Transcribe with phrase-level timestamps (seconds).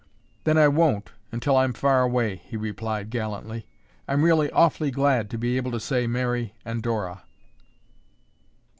[0.45, 3.67] "Then I won't until I'm far away," he replied gallantly.
[4.07, 7.23] "I'm really awfully glad to be able to say Mary and Dora."